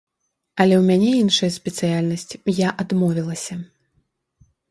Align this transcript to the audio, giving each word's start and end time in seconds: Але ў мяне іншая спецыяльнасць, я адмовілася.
Але 0.63 0.75
ў 0.77 0.83
мяне 0.91 1.11
іншая 1.23 1.49
спецыяльнасць, 1.57 2.39
я 2.61 2.69
адмовілася. 2.85 3.55